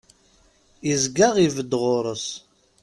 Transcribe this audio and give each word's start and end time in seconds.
Izga 0.91 1.27
ibedd 1.45 1.71
ɣur-s. 1.81 2.25